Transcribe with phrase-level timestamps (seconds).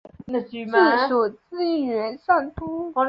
[0.25, 0.65] 治
[1.07, 2.91] 所即元上都。